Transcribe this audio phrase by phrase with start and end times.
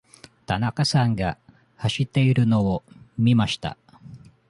[0.47, 1.37] 田中さんが
[1.77, 2.83] 走っているのを
[3.19, 3.77] 見ました。